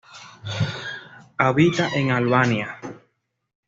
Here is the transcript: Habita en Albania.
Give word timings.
Habita 1.37 1.87
en 1.93 2.09
Albania. 2.09 2.79